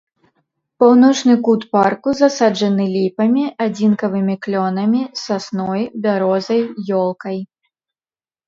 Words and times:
Паўночны 0.83 1.33
кут 1.47 1.61
парку 1.75 2.09
засаджаны 2.21 2.85
ліпамі, 2.95 3.43
адзінкавымі 3.65 4.35
клёнамі, 4.47 5.01
сасной, 5.25 5.81
бярозай, 6.07 6.61
ёлкай. 7.03 7.37